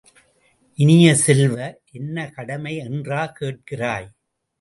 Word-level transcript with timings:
இனிய 0.79 1.15
செல்வ, 1.15 1.57
என்ன 1.91 2.29
கடமை 2.29 2.73
என்றா 2.77 3.35
கேட்கிறாய்? 3.39 4.09